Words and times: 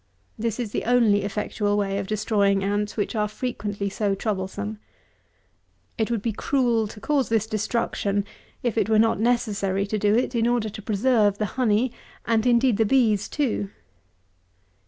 This 0.35 0.59
is 0.59 0.71
the 0.71 0.85
only 0.85 1.21
effectual 1.21 1.77
way 1.77 1.99
of 1.99 2.07
destroying 2.07 2.63
ants, 2.63 2.97
which 2.97 3.13
are 3.15 3.27
frequently 3.27 3.87
so 3.87 4.15
troublesome. 4.15 4.79
It 5.95 6.09
would 6.09 6.23
be 6.23 6.31
cruel 6.33 6.87
to 6.87 6.99
cause 6.99 7.29
this 7.29 7.45
destruction, 7.45 8.25
if 8.63 8.79
it 8.79 8.89
were 8.89 8.97
not 8.97 9.19
necessary 9.19 9.85
to 9.85 9.99
do 9.99 10.15
it, 10.15 10.33
in 10.33 10.47
order 10.47 10.69
to 10.69 10.81
preserve 10.81 11.37
the 11.37 11.45
honey, 11.53 11.91
and 12.25 12.47
indeed 12.47 12.77
the 12.77 12.83
bees 12.87 13.29
too. 13.29 13.69